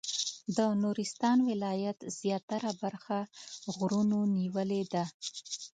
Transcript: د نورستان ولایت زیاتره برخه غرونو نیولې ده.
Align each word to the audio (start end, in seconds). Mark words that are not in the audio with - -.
د 0.57 0.59
نورستان 0.81 1.37
ولایت 1.49 1.97
زیاتره 2.19 2.69
برخه 2.81 3.17
غرونو 3.75 4.19
نیولې 4.37 4.83
ده. 4.93 5.05